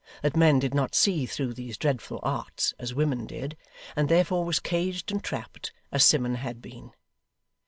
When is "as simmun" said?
5.91-6.37